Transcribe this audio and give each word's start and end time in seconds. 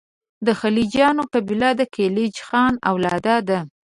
د 0.45 0.47
خلجیانو 0.59 1.23
قبیله 1.33 1.69
د 1.79 1.81
کلیج 1.95 2.35
خان 2.47 2.73
اولاد 2.91 3.23
ده. 3.49 3.59